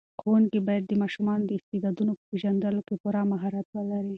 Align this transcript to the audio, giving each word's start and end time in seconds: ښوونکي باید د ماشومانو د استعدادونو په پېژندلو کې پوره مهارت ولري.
ښوونکي 0.21 0.59
باید 0.67 0.83
د 0.87 0.93
ماشومانو 1.01 1.43
د 1.47 1.51
استعدادونو 1.59 2.11
په 2.17 2.23
پېژندلو 2.29 2.81
کې 2.87 2.95
پوره 3.01 3.21
مهارت 3.31 3.67
ولري. 3.71 4.09